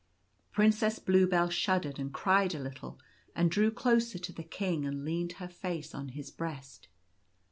Princess 0.51 0.97
Bluebell 0.97 1.51
shuddered 1.51 1.99
and 1.99 2.11
cried 2.11 2.55
a 2.55 2.59
little, 2.59 2.97
and 3.35 3.51
drew 3.51 3.69
closer 3.69 4.17
to 4.17 4.31
the 4.33 4.41
King, 4.41 4.83
and 4.83 5.05
leaned 5.05 5.33
her 5.33 5.47
face 5.47 5.93
on 5.93 6.07
his 6.09 6.31
breast. 6.31 6.87